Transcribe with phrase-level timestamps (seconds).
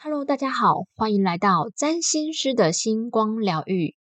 [0.00, 3.96] Hello，大家好，欢迎来到占星师的星光疗愈。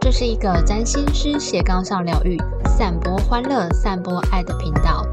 [0.00, 2.36] 这是一个占星师斜杠上疗愈、
[2.76, 5.06] 散播欢乐、散播爱的频道。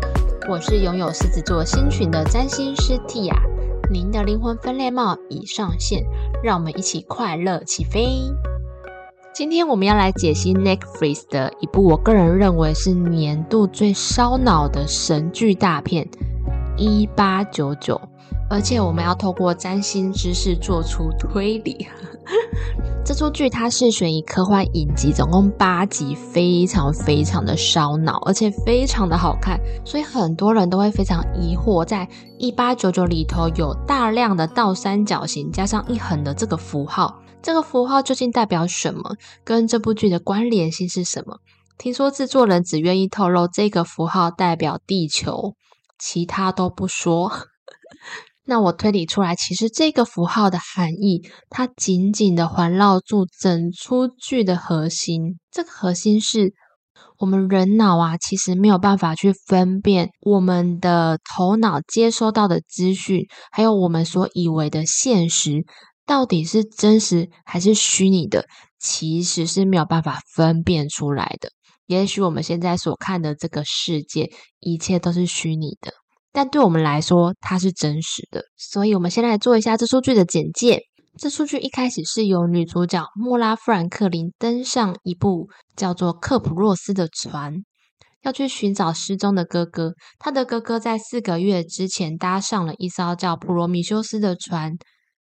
[0.49, 3.37] 我是拥有狮子座星群的占星师 Tia，
[3.91, 6.03] 您的灵魂分裂帽已上线，
[6.41, 8.33] 让我们一起快乐起飞。
[9.35, 16.05] 今天我们要来解析 Netflix 的一部我个人认为是年度最烧脑的神剧大片
[16.77, 17.95] 《一八九九》，
[18.49, 21.85] 而且我们要透过占星知识做出推理。
[23.03, 37.19] 这出剧它是悬疑科幻影集，总共八集，非常非常的烧脑，而且非常的好看，所以很多人都会非常疑惑，在一八九九里头有大量的倒三角形加上一横的这个符号。
[37.45, 39.17] 这个符号究竟代表什么？
[39.43, 41.37] 跟这部剧的关联性是什么？
[41.77, 45.53] 听说制作人只愿意透露这个符号代表地球，
[45.99, 47.31] 其他都不说。
[48.45, 55.37] 那我推理出来，其实这个符号的含义，它紧紧的环绕住整出剧的核心。
[55.51, 56.51] 这个核心是
[57.19, 65.63] 我们人脑啊，其实没有办法去分辨我们的头脑接收到的资讯，还有我们所以为的现实。
[66.05, 68.45] 到底是真实还是虚拟的，
[68.79, 71.49] 其实是没有办法分辨出来的。
[71.87, 75.93] 也许我们现在所看的这个世界，一切都是虚拟的，
[76.31, 78.43] 但对我们来说，它是真实的。
[78.57, 80.81] 所以，我们先来做一下这数据的简介。
[81.17, 87.53] 这数据一开始是由女主角莫拉·富兰克林登上一部叫做《克普洛斯》的船，
[88.21, 89.93] 要去寻找失踪的哥哥。
[90.19, 94.73] 他的哥哥在四个月之前搭上了一艘叫普罗米修斯的船。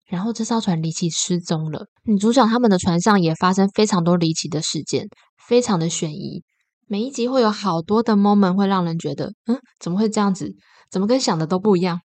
[0.06, 5.08] 然后这艘船离奇失踪了，女主角他们的船上也发生非常多离奇的事件，
[5.48, 6.44] 非常的悬疑。
[6.88, 10.54] 每一集会有好多的 moment 会让人觉得，嗯，怎么会这样子？
[10.92, 12.02] 怎么跟想的都不一样？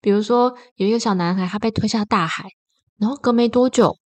[0.00, 2.44] 比如说有一个小男孩，他被推下大海，
[2.98, 3.96] 然后隔没多久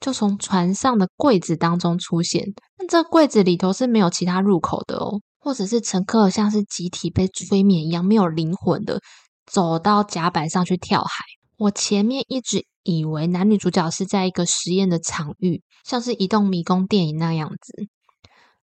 [0.00, 2.44] 就从船上的柜子当中出现，
[2.76, 9.00] 但这柜子里头是没有其他入口的哦，或者是乘客像是集体被催眠一样，没有灵魂的
[9.46, 11.24] 走到甲板上去跳海。
[11.56, 12.66] 我前面一直。
[12.88, 17.86] 以为男女主角是在一个实验的场域，像是移动迷宫电影那样子。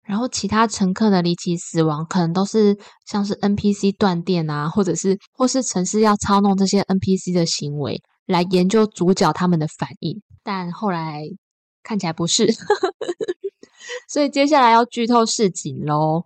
[0.03, 10.21] 然后其他乘客的离奇死亡，可能都是像是 NPC 断电啊，或者是或是城市要操弄这些 NPC 的行为，来研究主角他们的反应。
[10.43, 11.23] 但后来
[11.81, 12.47] 看起来不是，
[14.09, 16.25] 所以接下来要剧透市井喽。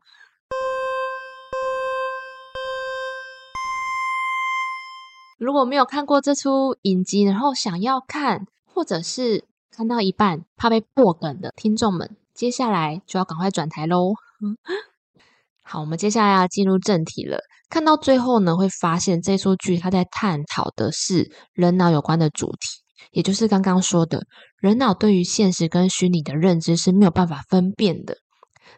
[5.43, 14.13] 如果没有看过这出影集，然后想要看，或者是看到一半怕被破梗的听众们，接下来就要赶快转台喽。
[15.61, 17.39] 好，我们接下来要进入正题了。
[17.69, 22.79] 看到最后呢，会发现这出剧它在探讨的是人脑有关的主题，
[23.11, 24.25] 也就是刚刚说的，
[24.61, 28.15] 人脑对于现实跟虚拟的认知是没有办法分辨的。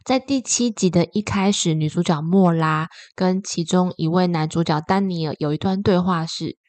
[0.05, 6.59] 在第七集的一开始，女主角莫拉跟其中一位男主角丹尼尔有一段对话是：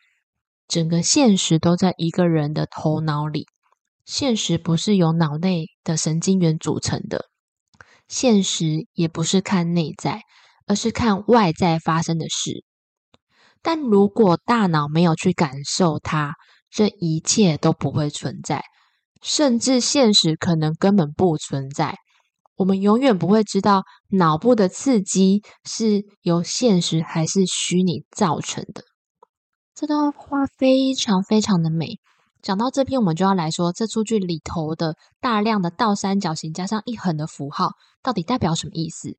[0.66, 3.44] 整个现实都在一个人的头脑里，
[4.06, 7.26] 现实不是由脑内的神经元组成的，
[8.08, 10.22] 现实也不是看内在，
[10.66, 12.64] 而是看外在发生的事。
[13.60, 16.36] 但如果大脑没有去感受它，
[16.70, 18.64] 这一切都不会存在，
[19.20, 21.98] 甚至现实可能根本不存在。
[22.56, 28.82] 我们永远不会知道脑部的刺激是由现实还是虚拟造成的。
[29.74, 31.98] 这段话非常非常的美。
[32.42, 37.72] 讲到这篇，我们就要来说这出剧里头的大量的倒三角形加上一横的符号，
[38.02, 39.18] 到底代表什么意思？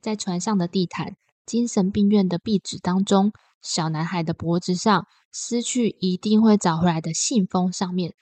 [0.00, 1.14] 在船上的地毯、
[1.46, 3.32] 精神病院的壁纸当中，
[3.62, 8.12] 小男孩的脖子上失去一定会找回来的信封上面，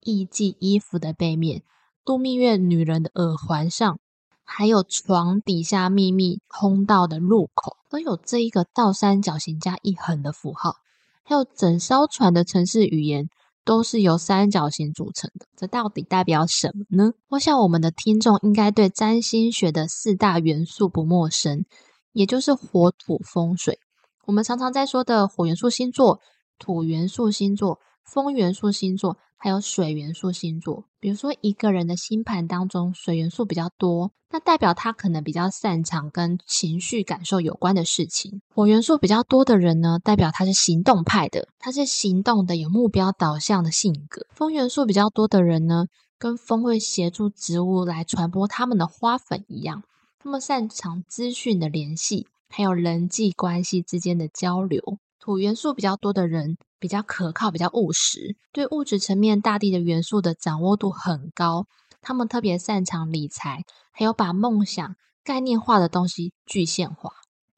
[0.00, 1.62] 艺妓衣服的背面。
[2.04, 3.98] 度蜜月女人的耳环上，
[4.44, 10.76] 还有床底下秘密通道的入口，都有这一个倒三角形加一横的符号。
[11.22, 13.30] 还有整艘船的城市语言
[13.64, 15.46] 都是由三角形组成的。
[15.56, 17.12] 这到底代表什么呢？
[17.30, 21.64] 我想我们的听众应该对占星学的四大元素不陌生，
[22.12, 23.78] 也就是火、土、风、水。
[24.26, 26.20] 我们常常在说的火元素星座、
[26.58, 29.16] 土元素星座、风元素星座。
[29.36, 38.40] 还有水元素星座，比如说一个人的星盘当中水元素比较多，那代表他可能比较擅长跟情绪感受有关的事情。
[38.54, 44.26] 火元素比较多的人呢，代表他是行动派的，他是行动的有目标导向的性格。
[44.34, 45.84] 风元素比较多的人呢，
[46.18, 49.82] 跟风会协助植物来传播他们的花粉一样。
[50.18, 54.96] 他们擅长资讯的联系，还有人际关系之间的交流。
[55.20, 61.64] 土元素比较多的人比较可靠，比较务实，对物质层面大地的元素的掌握度很高。
[62.02, 64.94] 他们特别擅长理财，还有把梦想
[65.24, 67.12] 概念化的东西具现化。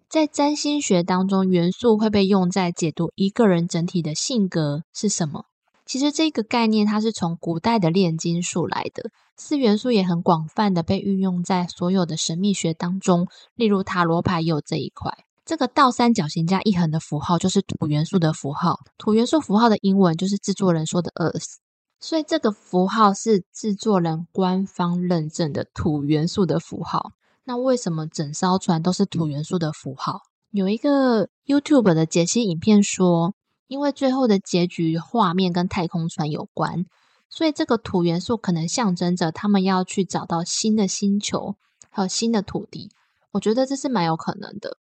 [0.08, 5.46] 在占星学当中，元素会被用在解读一个人整体的性格是什么。
[5.84, 13.26] 其实这个概念它是从古代的炼金术来的，四元素也很广泛的被运用在所有的神秘学当中，
[13.56, 15.25] 例如塔罗牌有这一块。
[15.46, 21.54] 这个倒三角形加一横的符号就是土元素的符号，土元素符号的英文就是制作人说的 Earth，
[22.00, 27.12] 所以这个符号是制作人官方认证的土元素的符号。
[27.44, 30.22] 那为什么整艘船都是土元素的符号？
[30.50, 33.34] 有一个 YouTube 的解析影片说，
[33.68, 36.86] 因为最后的结局画面跟太空船有关，
[37.30, 41.54] 所以这个土元素可能象征着他们要去找到新的星球，
[41.88, 42.90] 还有新的土地。
[43.30, 44.78] 我觉得这是蛮有可能的。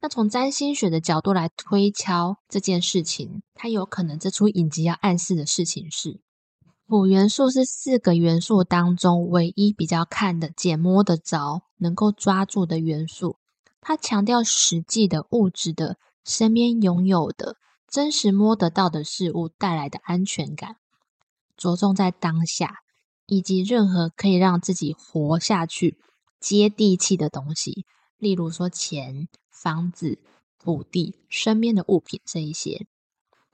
[0.00, 6.20] 那从占星学的角度来推敲这件事情，它有可能这出影集要暗示的事情是：
[6.86, 13.38] 土元素是四个元素当中唯一比较看得见、摸得着、能够抓住的元素。
[13.80, 17.56] 它强调实际的物质的身边拥有的
[17.88, 20.76] 真实摸得到的事物带来的安全感，
[21.56, 22.76] 着重在当下
[23.26, 25.98] 以及任何可以让自己活下去、
[26.38, 27.84] 接地气的东西，
[28.16, 29.26] 例如说钱。
[29.60, 30.18] 房子、
[30.58, 32.86] 土地、身边的物品这一些，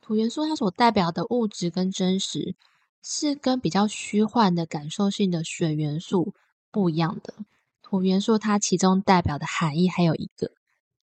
[0.03, 2.55] 土元素它所代表的物质跟真实，
[3.03, 6.35] 是跟比较虚幻的感受性的水元素
[6.71, 7.35] 不一样的。
[7.83, 10.51] 土元素它其中代表的含义还有一个，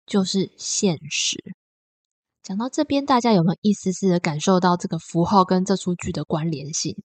[0.06, 1.56] 就是现实。
[2.44, 7.02] 讲到这边，大家有没有一丝丝的感受到这个符号跟这出剧的关联性？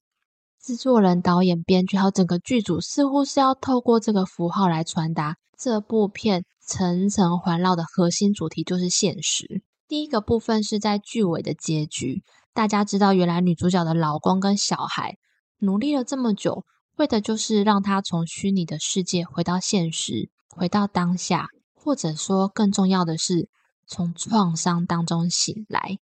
[0.59, 6.43] 制作人、导演、编剧还有整个剧组，似乎是要透过这个符号来传达这部片。
[6.67, 9.63] 层层环绕的核心主题就是现实。
[9.87, 12.21] 第一个部分是在剧尾的结局，
[12.53, 15.17] 大家知道，原来女主角的老公跟小孩
[15.59, 16.65] 努力了这么久，
[16.97, 23.47] 为的就是让她从虚拟的世界回到现实，回到当下，或者说更重要的是，
[23.87, 25.97] 从创伤当中醒来。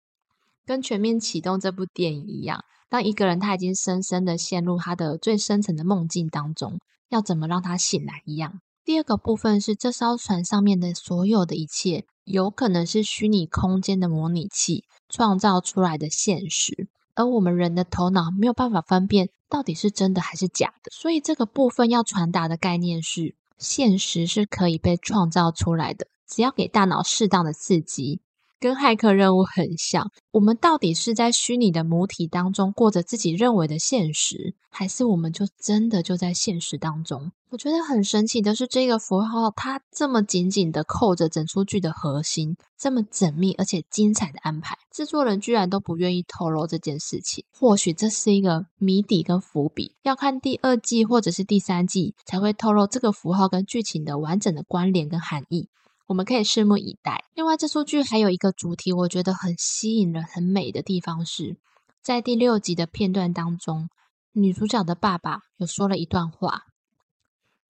[0.65, 8.61] 跟全面启动这部电影一样，当一个人他已经深深的陷入他的最深层的梦境当中，要怎么让他醒来一样。
[8.85, 20.91] 第二个部分是这艘船上面的所有的一切，有可能是虚拟空间的模拟器创造出来的现实，而我们人的头脑没有办法分辨到底是真的还是假的。
[20.91, 28.19] 所以这个部分要传达的概念是，现实是可以被创造出来的，只要给大脑适当的刺激。
[28.63, 37.33] 跟骇客任务很像，我们到底是在虚拟的母体当中过着自己认为的现实，还是我们就真的就在现实当中？
[37.49, 47.43] 我觉得很神奇的是，这个符号它这么紧紧的扣着整出剧的核心，这么缜密而且精彩的安排，制作人居然都不愿意透露这件事情。
[47.51, 55.67] 或许这是一个谜底跟伏笔，要看第二季或者是第三季才会透露这个符号跟剧情的完整的关联跟含义。
[56.07, 57.25] 我们可以拭目以待。
[57.33, 61.57] 另外，这出剧还有一个主题，我觉得很吸引人、很美的地方是，
[62.01, 63.89] 在第六集的片段当中，
[64.33, 66.65] 女主角的爸爸有说了一段话：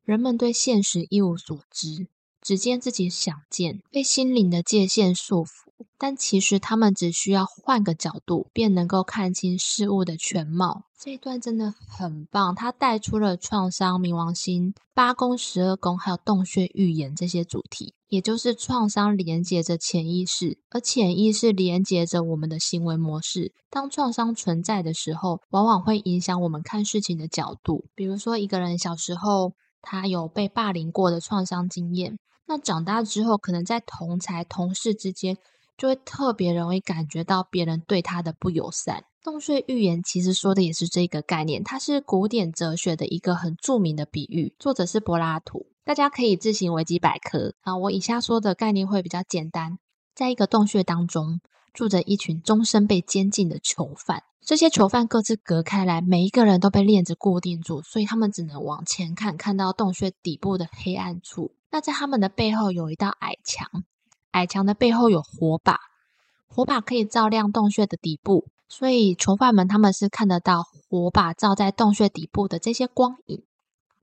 [0.04, 2.08] 人们对现实一无所知。
[2.42, 10.84] 只见自己想见，被心灵的界限束缚，但其实他们只需要换个角度，便能够看清事物的全貌。
[11.00, 17.94] 这一段真的很棒，它带出了创伤、冥王星、八宫、十二宫，还有洞穴预言这些主题。
[18.14, 23.52] 也就是创伤连接着潜意识，而潜意识连接着我们的行为模式。
[23.72, 27.86] 当创伤存在的时候，往往会影响我们看事情的角度。
[27.96, 32.20] 比如说，一个人小时候他有被霸凌过的创伤经验。
[32.46, 35.36] 那长大之后，可能在同才、同事之间，
[35.76, 39.06] 就会特别容易感觉到别人对他的不友善。
[39.24, 45.66] 洞穴预言其实说的也是这个概念，它是古典哲学的一个很著名的比喻，作者是柏拉图。
[45.86, 47.76] 大家可以自行维基百科啊。
[47.78, 49.78] 我以下说的概念会比较简单，
[50.16, 51.42] 在一个洞穴当中，
[51.74, 54.24] 住着一群终身被监禁的囚犯。
[54.46, 61.56] 这些囚犯各自隔开来，每一个人都被链子固定住，所以他们只能往前看，看到洞穴底部的黑暗处。
[61.72, 63.84] 那在他们的背后有一道矮墙，
[64.32, 65.80] 矮墙的背后有火把，
[66.48, 73.44] 火把可以照亮洞穴的底部，所以囚犯们他们是看得到火把照在洞穴底部的这些光影。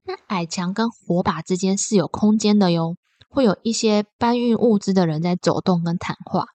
[0.04, 2.96] 那矮墙跟火把之间是有空间的哟，
[3.28, 6.46] 会有一些搬运物资的人在走动跟谈话，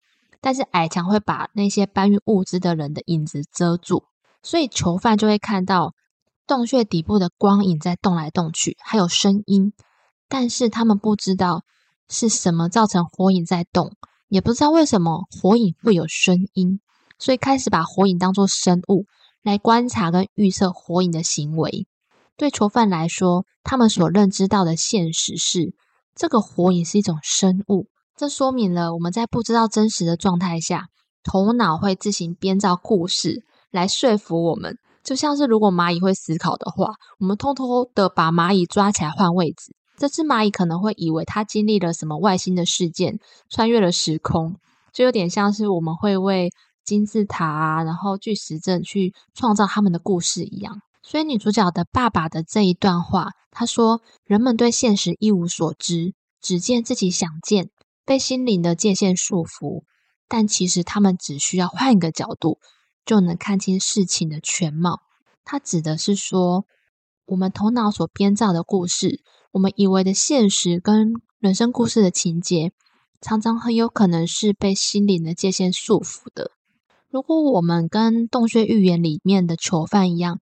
[0.41, 4.03] 但是矮墙会把那些搬运物资的人的影子遮住，
[4.43, 5.93] 所以囚犯就会看到
[6.47, 9.73] 洞穴底部的光影在动来动去，还有声音，
[10.27, 11.63] 但是他们不知道
[12.09, 13.95] 是什么造成火影在动，
[14.27, 16.81] 也不知道为什么火影会有声音，
[17.17, 19.05] 所以开始把火影当作生物
[19.43, 21.87] 来观察跟预测火影的行为。
[22.37, 25.73] 对囚犯来说，他们所认知到的现实是
[26.13, 30.87] 这个火影是一种生物，这说明了我们在不知道真实的状态下，
[31.23, 34.77] 头脑会自行编造故事来说服我们。
[35.03, 44.55] 就像是如果蚂蚁会思考的话，我们偷偷的把蚂蚁抓起来换位置，这只蚂蚁可能会以为它经历了什么外星的事件，穿越了时空，
[44.91, 46.49] 就有点像是我们会为
[46.83, 50.81] 金字塔啊，然后巨石阵去创造他们的故事一样。
[51.07, 57.69] 所以女主角的爸爸的这一段话，他说：“人们对现实一无所知，只见自己想见，
[58.03, 59.83] 被心灵的界限束缚，
[60.27, 62.57] 但其实他们只需要换一个角度。”
[63.05, 65.01] 就能看清事情的全貌。
[65.43, 66.65] 它指的是说，
[67.27, 69.21] 我们头脑所编造的故事，
[69.51, 72.71] 我们以为的现实跟人生故事的情节，
[73.21, 76.49] 常常很有可能是被心灵的界限束缚的。
[77.11, 80.39] 如果我们跟洞穴寓言里面的囚犯一样，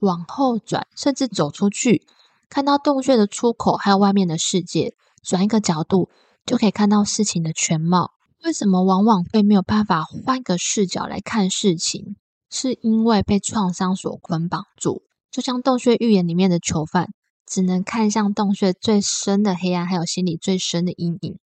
[0.00, 2.06] 往后转，甚至走出去，
[2.48, 6.10] 看到洞穴的出口，还有外面的世界，转一个角度，
[6.46, 8.12] 就可以看到事情的全貌。
[8.44, 12.16] 为什么往往会没有办法换个视角来看事情？
[12.50, 17.08] 是因为被创伤所捆绑住，就像洞穴寓言里面的囚犯，
[17.44, 21.38] 只能看向洞穴最深的黑暗，还有心里最深的阴影。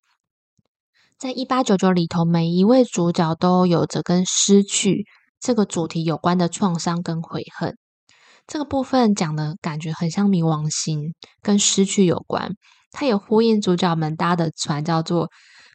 [1.19, 5.07] 在一八九九里头，每一位主角都有着跟失去
[5.41, 7.77] 这个主题有关的创伤跟悔恨。
[8.47, 12.53] 这个部分讲的感觉很像冥王星，跟失去有关。
[12.91, 15.31] 它也呼应主角们搭的船，叫做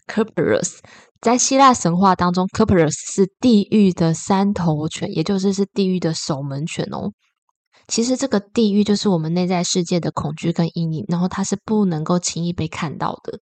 [0.07, 0.79] Kerberos。
[1.19, 7.11] 在希腊神话当中 c o p e r u s 是地狱的三头犬，也就是是地狱的守门犬哦。
[7.87, 13.39] 其实这个地狱就是我们内在世界的恐惧跟阴影，然后它是不能够轻易被看到的。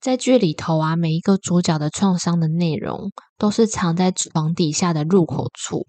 [0.00, 5.86] 在剧里头啊，每一个主角的创伤的内容都是藏在床底下的入口处，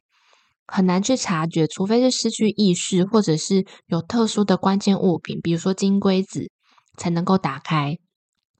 [0.71, 6.49] 很难去察觉，除非是失去意识，或者是有特殊的关键物品，比如说金龟子，
[6.97, 7.97] 才能够打开。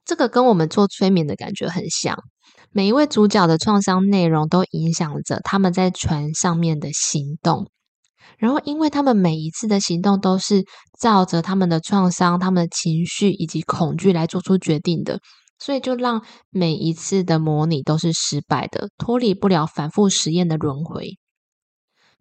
[0.04, 2.18] 这个跟我们做催眠的感觉很像。
[2.72, 7.68] 每一位主角的创伤内容都影响着他们在船上面的行动，
[8.38, 10.64] 然后因为他们每一次的行动都是
[11.00, 15.20] 照着他们的创伤、他们的情绪以及恐惧来做出决定的，
[15.58, 21.18] 所以就让每一次的模拟都是失败的，脱离不了反复实验的轮回。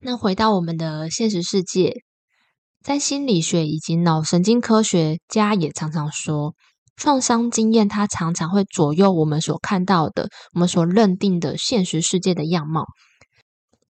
[0.01, 2.03] 那回到我们的现实世界，
[2.81, 6.55] 在心理学以及脑神经科学家也常常说。
[6.95, 12.85] 创伤经验，它常常会左右我们所看到的、我们所认定的现实世界的样貌。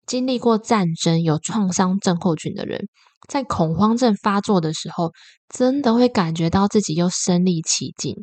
[0.05, 2.87] 经历过战争、有创伤症候群的人，
[3.27, 5.11] 在恐慌症发作的时候，
[5.47, 8.15] 真的会感觉到自己又身临其境，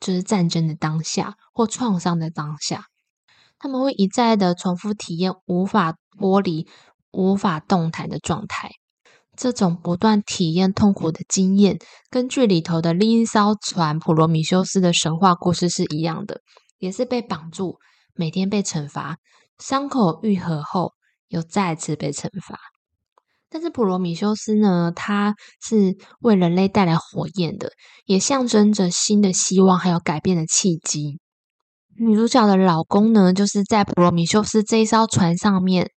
[0.00, 2.84] 就是战争的当下或创伤的当下，
[3.58, 6.68] 他们会一再的重复体验无法剥离、
[7.10, 8.70] 无法动弹的状态。
[9.36, 11.78] 这种不断体验痛苦的经验，
[12.10, 16.40] 跟剧里头的另一艘船普罗米修斯的神话故事是一样的，
[16.78, 17.76] 也是被绑住，
[18.14, 19.18] 每天被惩罚，
[19.60, 20.92] 伤口愈合后
[21.28, 22.58] 又再次被惩罚。
[23.48, 27.70] 但是普罗米修斯呢，他是为人类带来火焰的，
[28.06, 31.20] 也象征着新的希望还有改变的契机。
[31.96, 35.90] 女主角的老公呢，就是在普罗米修斯这一艘船上面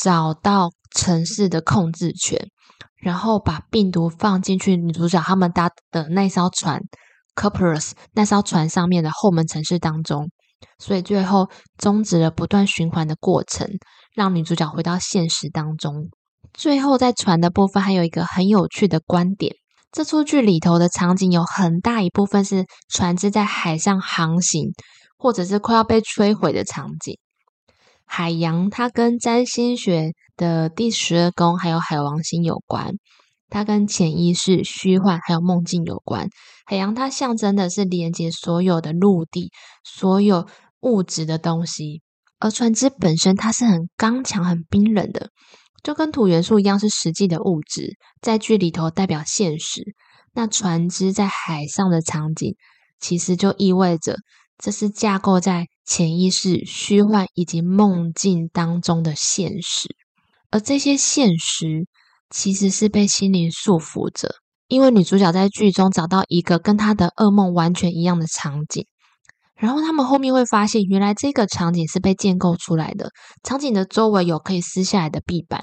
[0.00, 2.48] 找到城市的控制权。
[3.00, 6.80] 然后把病毒放进去女主角他们搭的那艘船
[7.36, 10.28] c o p e r u s 那艘船上面的后门城市当中，
[10.80, 13.68] 所以最后终止了不断循环的过程，
[14.16, 16.08] 让女主角回到现实当中。
[16.52, 19.54] 最后在船的部分还有一个很有趣的观点，
[19.92, 24.72] 这出剧里头的场景有很大一部分是船只在海上航行，
[25.16, 27.16] 或者是快要被摧毁的场景。
[28.08, 32.94] 海洋它跟占星学的第十二宫还有海王星有关，
[33.50, 36.28] 它跟潜意识、虚幻还有梦境有关。
[36.64, 39.52] 海洋它象征的是连接所有的陆地、
[39.84, 40.48] 所有
[40.80, 42.02] 物质的东西，
[42.38, 45.30] 而船只本身它是很刚强、很冰冷的，
[45.82, 49.82] 就跟土元素一样是实际的物质，在剧里头代表现实。
[50.34, 52.56] 那船只在海上的场景，
[53.00, 54.16] 其实就意味着
[54.58, 55.66] 这是架构在。
[55.90, 59.88] 潜意识、虚幻以及梦境当中的现实，
[60.50, 61.86] 而这些现实
[62.28, 64.34] 其实是被心灵束缚着。
[64.66, 68.84] 因为女主角在剧中找到一个跟她的噩梦完全一样的场景，
[69.56, 73.12] 然后他们后面会发现，原来这个场景是被建构出来的。
[73.42, 75.62] 场景的周围有可以撕下来的壁板，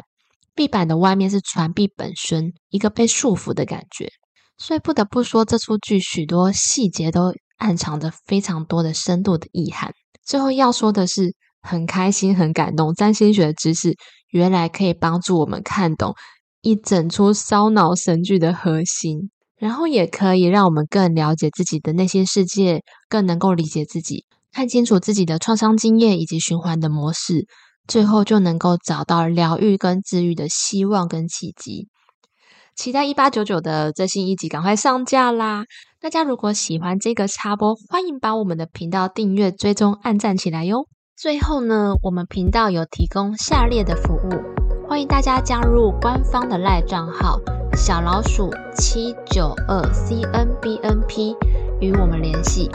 [0.56, 4.10] 壁板的外面是船壁本身，一个被束缚的感觉。
[4.58, 9.92] 所以不得不说，这出剧许多细节都暗藏着非常多的深度的意涵。
[10.24, 13.96] 最后要说的是，很开心、很感动，占星学的知识
[14.30, 16.14] 原来可以帮助我们看懂
[16.62, 19.30] 一整出烧脑神剧的核心。
[19.58, 27.48] 然后也可以让我们更了解自己的内心世界，更能够理解自己，看清楚自己的创伤经验以及循环的模式，
[27.88, 31.88] 最后就能够找到疗愈跟治愈的希望跟契机。
[32.76, 35.64] 期待一八九九的最新一集赶快上架啦！
[36.02, 40.86] 大家如果喜欢这个插播，欢迎把我们的频道订阅、追踪、按赞起来哟。
[41.16, 47.40] 最后呢，我们频道有提供下列的服务，欢迎大家加入官方的赖账号。
[47.78, 51.34] 小老鼠七九二 C N B N P
[51.80, 52.70] 与我们联系。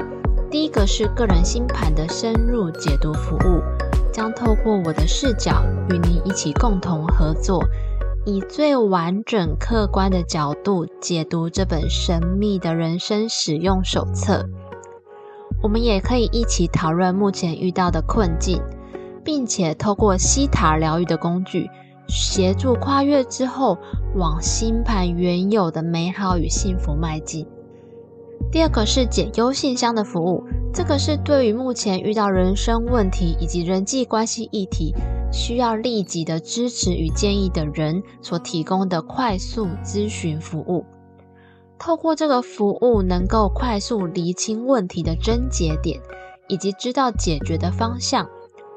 [0.51, 3.61] 第一个是个人星盘的深入解读服务，
[4.11, 7.63] 将透过我的视角与您一起共同合作，
[8.27, 14.47] 以最完整客观的角度解读这本神秘的人生使用手册。
[15.63, 18.61] 我们也可以一起讨论目前遇到的困境，
[19.25, 21.69] 并且透过西塔疗愈的工具。
[22.09, 23.79] 协助跨越之后，
[24.17, 27.47] 往星盘原有的美好与幸福迈进。
[28.51, 30.43] 第二个是解忧信箱的服务，
[30.75, 34.93] 这个是对于目前遇到人生问题以及人际关系议题，
[35.33, 40.85] 需要立即的支持与建议的人所提供的快速咨询服务。
[41.79, 46.01] 透过这个服务，能够快速厘清问题的症结点，
[46.49, 48.29] 以及知道解决的方向。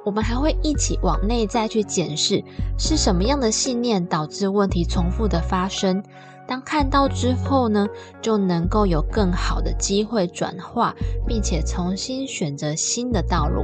[0.05, 2.43] 我们还会一起往内在去检视，
[2.77, 6.03] 是什么样的信念导致问题重复的发生。
[6.45, 7.88] 当看到之后呢，
[8.22, 10.93] 就能够有更好的机会转化，
[11.25, 13.63] 并且重新选择新的道路。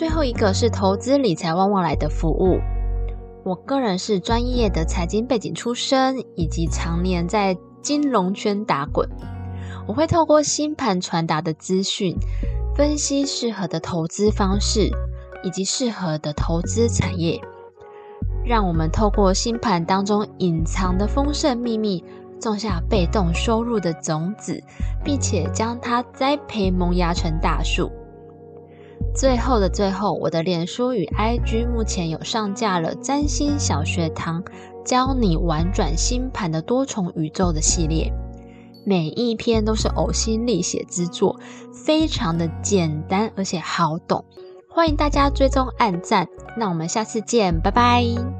[0.00, 2.58] 最后一个是投资理财旺旺来的服务。
[3.44, 9.06] 我个人是专业的财经背景出身，以及常年在金融圈打滚。
[9.86, 12.16] 我会透过星盘传达的资讯。
[12.74, 14.90] 分析适合的投资方式
[15.42, 17.38] 以及适合的投资产业，
[18.42, 22.02] 让我们透过星盘当中隐藏的丰盛秘密，
[22.40, 24.64] 种下被动收入的种子，
[25.04, 27.92] 并且将它栽培萌芽成大树。
[29.14, 34.42] 最后的最后，我的脸书与 IG 目前有上架了占星小学堂，
[34.84, 38.12] 教你玩转星盘的多重宇宙的系列。
[38.84, 41.38] 每一篇都是呕心沥血之作，
[41.72, 44.24] 非常的简单而且好懂，
[44.70, 46.28] 欢迎大家追踪按赞。
[46.56, 48.39] 那我们下次见，拜拜。